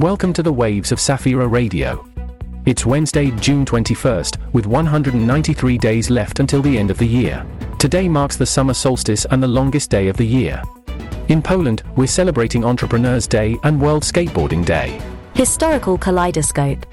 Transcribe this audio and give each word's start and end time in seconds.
Welcome 0.00 0.32
to 0.32 0.42
the 0.42 0.52
waves 0.52 0.90
of 0.90 0.98
Safira 0.98 1.48
Radio. 1.48 2.04
It's 2.66 2.84
Wednesday, 2.84 3.30
June 3.30 3.64
21st, 3.64 4.52
with 4.52 4.66
193 4.66 5.78
days 5.78 6.10
left 6.10 6.40
until 6.40 6.60
the 6.62 6.76
end 6.76 6.90
of 6.90 6.98
the 6.98 7.06
year. 7.06 7.46
Today 7.78 8.08
marks 8.08 8.36
the 8.36 8.44
summer 8.44 8.74
solstice 8.74 9.24
and 9.26 9.40
the 9.40 9.46
longest 9.46 9.90
day 9.90 10.08
of 10.08 10.16
the 10.16 10.26
year. 10.26 10.60
In 11.28 11.40
Poland, 11.40 11.84
we're 11.94 12.08
celebrating 12.08 12.64
Entrepreneurs 12.64 13.28
Day 13.28 13.56
and 13.62 13.80
World 13.80 14.02
Skateboarding 14.02 14.64
Day. 14.64 15.00
Historical 15.34 15.96
Kaleidoscope. 15.96 16.84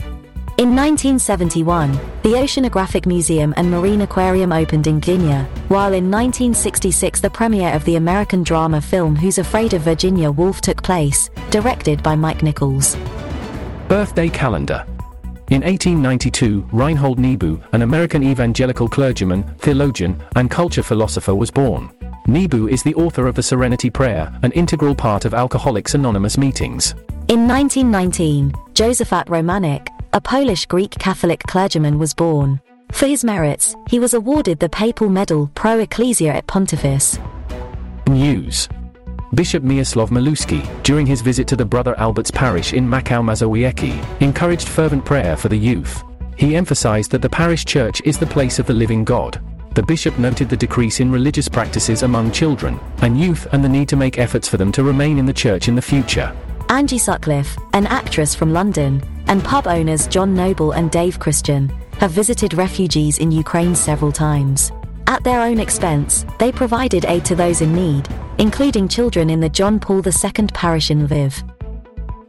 In 0.58 0.76
1971, 0.76 1.94
the 2.24 2.36
Oceanographic 2.36 3.06
Museum 3.06 3.54
and 3.58 3.72
Marine 3.72 4.02
Aquarium 4.02 4.52
opened 4.52 4.86
in 4.86 5.00
Gdynia, 5.00 5.46
while 5.70 5.94
in 5.94 6.12
1966 6.12 7.22
the 7.22 7.30
premiere 7.30 7.74
of 7.74 7.84
the 7.86 7.96
American 7.96 8.44
drama 8.44 8.82
film 8.82 9.16
Who's 9.16 9.38
Afraid 9.38 9.74
of 9.74 9.82
Virginia 9.82 10.30
Woolf 10.30 10.60
took 10.62 10.84
place, 10.84 11.30
directed 11.50 12.04
by 12.04 12.16
Mike 12.16 12.44
Nichols. 12.44 12.96
Birthday 13.88 14.30
calendar. 14.30 14.86
In 15.50 15.62
1892, 15.64 16.68
Reinhold 16.72 17.18
Niebuhr, 17.18 17.60
an 17.72 17.82
American 17.82 18.22
evangelical 18.22 18.88
clergyman, 18.88 19.44
theologian, 19.60 20.22
and 20.36 20.52
culture 20.52 20.84
philosopher 20.84 21.34
was 21.34 21.50
born. 21.50 21.90
Niebuhr 22.28 22.70
is 22.70 22.84
the 22.84 22.96
author 22.96 23.26
of 23.26 23.36
the 23.36 23.44
Serenity 23.44 23.90
Prayer, 23.90 24.32
an 24.44 24.52
integral 24.52 24.96
part 24.96 25.26
of 25.26 25.34
Alcoholics 25.34 25.96
Anonymous 25.96 26.38
meetings. 26.38 26.94
In 27.30 27.48
1919, 27.48 28.52
Josephat 28.74 29.26
Romanik, 29.26 29.88
a 30.14 30.20
Polish 30.20 30.66
Greek 30.66 30.92
Catholic 30.92 31.42
clergyman 31.44 31.98
was 31.98 32.14
born. 32.14 32.60
For 32.92 33.08
his 33.08 33.24
merits, 33.24 33.76
he 33.90 34.00
was 34.00 34.14
awarded 34.14 34.60
the 34.60 34.68
papal 34.68 35.08
medal 35.08 35.50
Pro 35.56 35.80
Ecclesia 35.80 36.34
et 36.34 36.48
Pontifice. 36.48 37.18
News. 38.08 38.68
Bishop 39.34 39.64
Mieczysław 39.64 40.10
Maluski, 40.10 40.68
during 40.84 41.06
his 41.06 41.22
visit 41.22 41.48
to 41.48 41.56
the 41.56 41.64
Brother 41.64 41.98
Albert's 41.98 42.32
parish 42.32 42.74
in 42.74 42.86
Maków 42.86 43.24
Mazowiecki, 43.24 44.22
encouraged 44.22 44.68
fervent 44.68 45.06
prayer 45.06 45.38
for 45.38 45.48
the 45.48 45.58
youth. 45.58 46.04
He 46.36 46.58
emphasized 46.58 47.12
that 47.12 47.22
the 47.22 47.30
parish 47.30 47.64
church 47.64 48.02
is 48.04 48.18
the 48.18 48.26
place 48.26 48.60
of 48.60 48.66
the 48.66 48.74
living 48.74 49.06
God. 49.06 49.40
The 49.76 49.84
bishop 49.84 50.20
noted 50.20 50.50
the 50.50 50.58
decrease 50.58 51.00
in 51.00 51.10
religious 51.10 51.48
practices 51.48 52.04
among 52.04 52.34
children 52.34 52.78
and 53.02 53.18
youth 53.18 53.48
and 53.54 53.64
the 53.64 53.70
need 53.70 53.88
to 53.88 53.96
make 53.96 54.20
efforts 54.20 54.50
for 54.50 54.58
them 54.58 54.74
to 54.74 54.84
remain 54.84 55.18
in 55.18 55.26
the 55.26 55.32
church 55.32 55.70
in 55.70 55.76
the 55.76 55.82
future. 55.82 56.36
Angie 56.68 56.98
Sutcliffe, 56.98 57.58
an 57.72 57.88
actress 57.88 58.36
from 58.36 58.52
London, 58.52 59.02
and 59.32 59.42
pub 59.46 59.66
owners 59.66 60.08
John 60.08 60.36
Noble 60.36 60.74
and 60.74 60.92
Dave 60.92 61.18
Christian, 61.18 61.70
have 62.00 62.12
visited 62.12 62.54
refugees 62.54 63.18
in 63.18 63.32
Ukraine 63.32 63.74
several 63.74 64.12
times. 64.12 64.74
At 65.08 65.24
their 65.24 65.42
own 65.42 65.58
expense, 65.58 66.26
they 66.38 66.52
provided 66.52 67.06
aid 67.06 67.24
to 67.26 67.36
those 67.36 67.62
in 67.62 67.74
need, 67.74 68.10
including 68.40 68.90
children 68.90 69.30
in 69.30 69.40
the 69.40 69.48
John 69.48 69.80
Paul 69.80 70.04
II 70.06 70.48
parish 70.54 70.92
in 70.92 71.08
Lviv. 71.08 71.48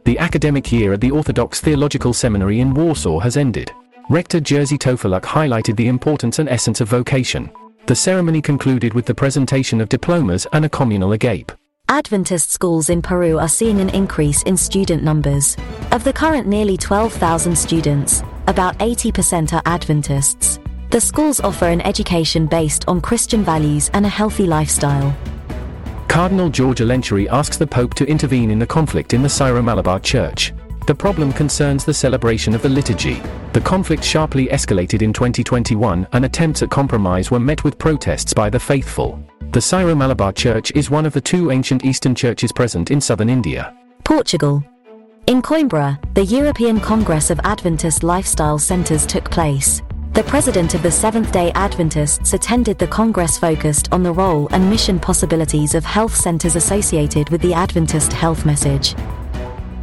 The 0.05 0.17
academic 0.17 0.71
year 0.71 0.93
at 0.93 1.01
the 1.01 1.11
Orthodox 1.11 1.59
Theological 1.59 2.13
Seminary 2.13 2.61
in 2.61 2.73
Warsaw 2.73 3.19
has 3.19 3.35
ended. 3.35 3.69
Rector 4.09 4.39
Jerzy 4.39 4.77
Tofiluk 4.77 5.23
highlighted 5.23 5.75
the 5.75 5.89
importance 5.89 6.39
and 6.39 6.47
essence 6.47 6.79
of 6.79 6.87
vocation. 6.87 7.51
The 7.85 7.95
ceremony 7.95 8.41
concluded 8.41 8.93
with 8.93 9.05
the 9.05 9.15
presentation 9.15 9.81
of 9.81 9.89
diplomas 9.89 10.47
and 10.53 10.63
a 10.63 10.69
communal 10.69 11.11
agape. 11.11 11.51
Adventist 11.93 12.49
schools 12.49 12.89
in 12.89 13.03
Peru 13.03 13.37
are 13.37 13.47
seeing 13.47 13.79
an 13.79 13.89
increase 13.89 14.41
in 14.43 14.57
student 14.57 15.03
numbers. 15.03 15.55
Of 15.91 16.03
the 16.03 16.11
current 16.11 16.47
nearly 16.47 16.75
12,000 16.75 17.55
students, 17.55 18.23
about 18.47 18.75
80% 18.79 19.53
are 19.53 19.61
Adventists. 19.67 20.57
The 20.89 20.99
schools 20.99 21.39
offer 21.39 21.65
an 21.65 21.81
education 21.81 22.47
based 22.47 22.83
on 22.87 22.99
Christian 22.99 23.43
values 23.43 23.91
and 23.93 24.07
a 24.07 24.09
healthy 24.09 24.47
lifestyle. 24.47 25.15
Cardinal 26.07 26.49
George 26.49 26.79
Alencherry 26.79 27.27
asks 27.27 27.57
the 27.57 27.67
Pope 27.67 27.93
to 27.93 28.07
intervene 28.07 28.49
in 28.49 28.57
the 28.57 28.65
conflict 28.65 29.13
in 29.13 29.21
the 29.21 29.29
Syro-Malabar 29.29 29.99
Church. 29.99 30.51
The 30.87 30.95
problem 30.95 31.31
concerns 31.31 31.85
the 31.85 31.93
celebration 31.93 32.55
of 32.55 32.63
the 32.63 32.69
liturgy. 32.69 33.21
The 33.53 33.61
conflict 33.61 34.03
sharply 34.03 34.47
escalated 34.47 35.03
in 35.03 35.13
2021 35.13 36.07
and 36.11 36.25
attempts 36.25 36.63
at 36.63 36.71
compromise 36.71 37.29
were 37.29 37.39
met 37.39 37.63
with 37.63 37.77
protests 37.77 38.33
by 38.33 38.49
the 38.49 38.59
faithful. 38.59 39.23
The 39.53 39.61
Syro-Malabar 39.61 40.33
Church 40.33 40.71
is 40.71 40.89
one 40.89 41.05
of 41.05 41.13
the 41.13 41.21
two 41.21 41.51
ancient 41.51 41.85
Eastern 41.85 42.15
churches 42.15 42.51
present 42.51 42.89
in 42.89 42.99
southern 42.99 43.29
India. 43.29 43.71
Portugal. 44.03 44.63
In 45.27 45.43
Coimbra, 45.43 45.99
the 46.15 46.25
European 46.25 46.79
Congress 46.79 47.29
of 47.29 47.39
Adventist 47.43 48.01
Lifestyle 48.01 48.57
Centers 48.57 49.05
took 49.05 49.29
place. 49.29 49.83
The 50.13 50.23
president 50.23 50.73
of 50.73 50.81
the 50.81 50.89
Seventh 50.89 51.31
day 51.31 51.51
Adventists 51.51 52.33
attended 52.33 52.79
the 52.79 52.87
Congress 52.87 53.37
focused 53.37 53.93
on 53.93 54.01
the 54.01 54.11
role 54.11 54.47
and 54.49 54.67
mission 54.67 54.99
possibilities 54.99 55.75
of 55.75 55.85
health 55.85 56.15
centers 56.15 56.55
associated 56.55 57.29
with 57.29 57.41
the 57.41 57.53
Adventist 57.53 58.11
health 58.11 58.47
message. 58.47 58.95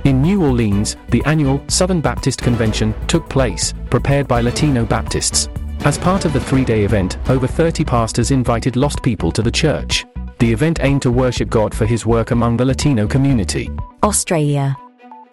In 0.02 0.20
New 0.20 0.42
Orleans, 0.42 0.96
the 1.10 1.22
annual 1.26 1.62
Southern 1.68 2.00
Baptist 2.00 2.42
Convention 2.42 2.92
took 3.06 3.28
place, 3.28 3.72
prepared 3.88 4.26
by 4.26 4.40
Latino 4.40 4.84
Baptists. 4.84 5.48
As 5.82 5.96
part 5.96 6.26
of 6.26 6.34
the 6.34 6.40
three 6.40 6.64
day 6.64 6.84
event, 6.84 7.16
over 7.30 7.46
30 7.46 7.84
pastors 7.86 8.30
invited 8.30 8.76
lost 8.76 9.02
people 9.02 9.32
to 9.32 9.40
the 9.40 9.50
church. 9.50 10.04
The 10.38 10.52
event 10.52 10.80
aimed 10.82 11.00
to 11.02 11.10
worship 11.10 11.48
God 11.48 11.74
for 11.74 11.86
his 11.86 12.04
work 12.04 12.32
among 12.32 12.58
the 12.58 12.66
Latino 12.66 13.06
community. 13.06 13.70
Australia. 14.02 14.76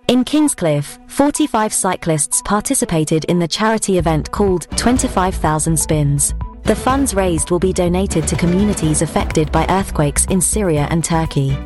In 0.08 0.24
Kingscliff, 0.24 1.00
45 1.08 1.74
cyclists 1.74 2.42
participated 2.44 3.26
in 3.26 3.40
the 3.40 3.48
charity 3.48 3.98
event 3.98 4.32
called 4.32 4.68
25,000 4.78 5.78
Spins. 5.78 6.34
The 6.64 6.76
funds 6.76 7.14
raised 7.14 7.52
will 7.52 7.60
be 7.60 7.74
donated 7.74 8.26
to 8.30 8.38
communities 8.38 9.02
affected 9.02 9.52
by 9.52 9.66
earthquakes 9.68 10.26
in 10.28 10.40
Syria 10.40 10.88
and 10.90 11.04
Turkey. 11.04 11.58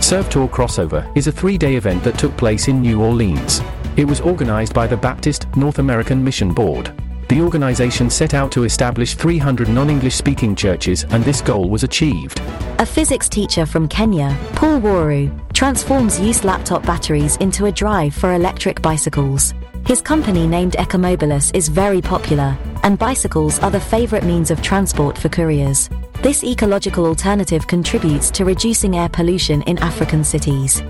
Serve 0.00 0.30
Tour 0.30 0.46
Crossover 0.46 1.04
is 1.16 1.26
a 1.26 1.32
three 1.32 1.58
day 1.58 1.74
event 1.74 2.04
that 2.04 2.16
took 2.16 2.36
place 2.36 2.68
in 2.68 2.80
New 2.80 3.02
Orleans. 3.02 3.60
It 3.96 4.04
was 4.04 4.20
organized 4.20 4.72
by 4.72 4.86
the 4.86 4.96
Baptist 4.96 5.48
North 5.56 5.80
American 5.80 6.22
Mission 6.22 6.54
Board. 6.54 6.92
The 7.28 7.42
organization 7.42 8.08
set 8.08 8.32
out 8.32 8.50
to 8.52 8.64
establish 8.64 9.14
300 9.14 9.68
non 9.68 9.90
English 9.90 10.14
speaking 10.14 10.56
churches, 10.56 11.04
and 11.10 11.22
this 11.24 11.42
goal 11.42 11.68
was 11.68 11.82
achieved. 11.82 12.40
A 12.78 12.86
physics 12.86 13.28
teacher 13.28 13.66
from 13.66 13.86
Kenya, 13.86 14.34
Paul 14.54 14.80
Waru, 14.80 15.30
transforms 15.52 16.18
used 16.18 16.44
laptop 16.44 16.86
batteries 16.86 17.36
into 17.36 17.66
a 17.66 17.72
drive 17.72 18.14
for 18.14 18.32
electric 18.32 18.80
bicycles. 18.80 19.52
His 19.86 20.00
company 20.00 20.46
named 20.46 20.72
Ecomobilis 20.78 21.54
is 21.54 21.68
very 21.68 22.00
popular, 22.00 22.56
and 22.82 22.98
bicycles 22.98 23.58
are 23.58 23.70
the 23.70 23.80
favorite 23.80 24.24
means 24.24 24.50
of 24.50 24.62
transport 24.62 25.18
for 25.18 25.28
couriers. 25.28 25.90
This 26.22 26.42
ecological 26.42 27.04
alternative 27.04 27.66
contributes 27.66 28.30
to 28.32 28.46
reducing 28.46 28.96
air 28.96 29.08
pollution 29.10 29.60
in 29.62 29.78
African 29.78 30.24
cities. 30.24 30.82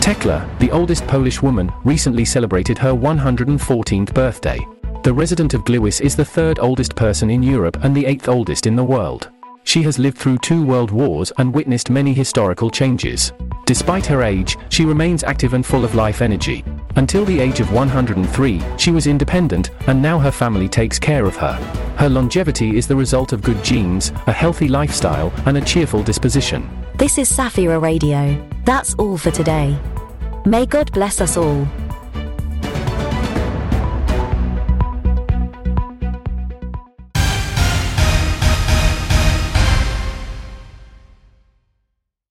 Tekla, 0.00 0.48
the 0.60 0.70
oldest 0.70 1.06
Polish 1.06 1.40
woman, 1.40 1.72
recently 1.82 2.24
celebrated 2.24 2.78
her 2.78 2.92
114th 2.92 4.12
birthday. 4.12 4.66
The 5.06 5.14
resident 5.14 5.54
of 5.54 5.62
Gliwice 5.62 6.00
is 6.00 6.16
the 6.16 6.24
third 6.24 6.58
oldest 6.58 6.96
person 6.96 7.30
in 7.30 7.40
Europe 7.40 7.84
and 7.84 7.96
the 7.96 8.04
eighth 8.06 8.28
oldest 8.28 8.66
in 8.66 8.74
the 8.74 8.82
world. 8.82 9.30
She 9.62 9.84
has 9.84 10.00
lived 10.00 10.18
through 10.18 10.38
two 10.38 10.66
world 10.66 10.90
wars 10.90 11.30
and 11.38 11.54
witnessed 11.54 11.90
many 11.90 12.12
historical 12.12 12.70
changes. 12.70 13.32
Despite 13.66 14.04
her 14.06 14.24
age, 14.24 14.58
she 14.68 14.84
remains 14.84 15.22
active 15.22 15.54
and 15.54 15.64
full 15.64 15.84
of 15.84 15.94
life 15.94 16.22
energy. 16.22 16.64
Until 16.96 17.24
the 17.24 17.38
age 17.38 17.60
of 17.60 17.70
103, 17.72 18.60
she 18.76 18.90
was 18.90 19.06
independent, 19.06 19.70
and 19.86 20.02
now 20.02 20.18
her 20.18 20.32
family 20.32 20.68
takes 20.68 20.98
care 20.98 21.24
of 21.24 21.36
her. 21.36 21.54
Her 21.98 22.08
longevity 22.08 22.76
is 22.76 22.88
the 22.88 22.96
result 22.96 23.32
of 23.32 23.42
good 23.42 23.62
genes, 23.62 24.10
a 24.26 24.32
healthy 24.32 24.66
lifestyle, 24.66 25.32
and 25.46 25.56
a 25.56 25.64
cheerful 25.64 26.02
disposition. 26.02 26.68
This 26.96 27.16
is 27.16 27.30
Safira 27.30 27.80
Radio. 27.80 28.44
That's 28.64 28.94
all 28.94 29.18
for 29.18 29.30
today. 29.30 29.78
May 30.44 30.66
God 30.66 30.90
bless 30.90 31.20
us 31.20 31.36
all. 31.36 31.68